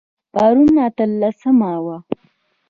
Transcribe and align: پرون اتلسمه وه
پرون 0.33 0.73
اتلسمه 0.87 1.73
وه 1.85 1.97